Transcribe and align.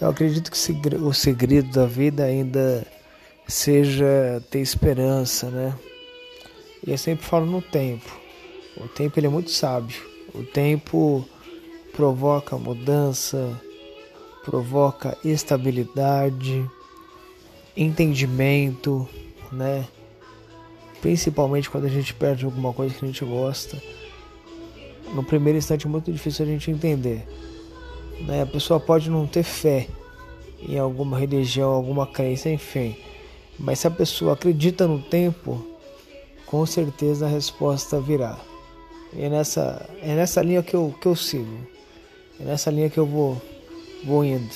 Eu 0.00 0.08
acredito 0.08 0.50
que 0.50 0.56
o 0.96 1.12
segredo 1.12 1.70
da 1.72 1.84
vida 1.84 2.24
ainda 2.24 2.86
seja 3.46 4.42
ter 4.50 4.60
esperança, 4.60 5.50
né? 5.50 5.76
E 6.86 6.90
eu 6.90 6.96
sempre 6.96 7.26
falo 7.26 7.44
no 7.44 7.60
tempo. 7.60 8.18
O 8.78 8.88
tempo 8.88 9.18
ele 9.18 9.26
é 9.26 9.30
muito 9.30 9.50
sábio. 9.50 10.00
O 10.34 10.42
tempo 10.42 11.28
provoca 11.92 12.56
mudança, 12.56 13.60
provoca 14.42 15.18
estabilidade, 15.22 16.64
entendimento, 17.76 19.06
né? 19.52 19.86
Principalmente 21.02 21.68
quando 21.68 21.84
a 21.84 21.90
gente 21.90 22.14
perde 22.14 22.46
alguma 22.46 22.72
coisa 22.72 22.94
que 22.94 23.04
a 23.04 23.08
gente 23.08 23.24
gosta. 23.24 23.76
No 25.14 25.22
primeiro 25.24 25.58
instante 25.58 25.86
é 25.86 25.90
muito 25.90 26.10
difícil 26.10 26.46
a 26.46 26.48
gente 26.48 26.70
entender. 26.70 27.26
Né? 28.20 28.42
A 28.42 28.46
pessoa 28.46 28.78
pode 28.78 29.10
não 29.10 29.26
ter 29.26 29.42
fé 29.42 29.88
em 30.60 30.78
alguma 30.78 31.18
religião, 31.18 31.70
alguma 31.70 32.06
crença, 32.06 32.48
enfim. 32.50 32.96
Mas 33.58 33.80
se 33.80 33.86
a 33.86 33.90
pessoa 33.90 34.34
acredita 34.34 34.86
no 34.86 35.00
tempo, 35.00 35.64
com 36.46 36.64
certeza 36.66 37.26
a 37.26 37.28
resposta 37.28 38.00
virá. 38.00 38.38
E 39.12 39.22
é 39.22 39.28
nessa, 39.28 39.88
é 40.02 40.14
nessa 40.14 40.42
linha 40.42 40.62
que 40.62 40.74
eu, 40.74 40.94
que 41.00 41.06
eu 41.06 41.16
sigo. 41.16 41.66
É 42.40 42.44
nessa 42.44 42.70
linha 42.70 42.88
que 42.88 42.98
eu 42.98 43.06
vou, 43.06 43.40
vou 44.04 44.24
indo. 44.24 44.54